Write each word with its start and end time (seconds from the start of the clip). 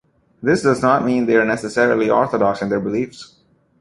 This 0.41 0.63
does 0.63 0.81
not 0.81 1.05
mean 1.05 1.27
they 1.27 1.35
are 1.35 1.45
necessarily 1.45 2.09
orthodox 2.09 2.63
in 2.63 2.69
their 2.69 2.79
beliefs. 2.81 3.35